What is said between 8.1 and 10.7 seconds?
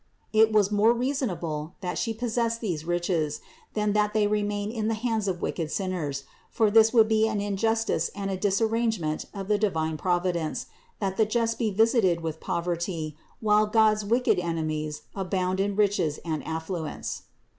and a disarrange ment of the divine Providence